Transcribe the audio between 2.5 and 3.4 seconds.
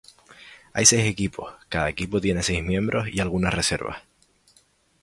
miembros y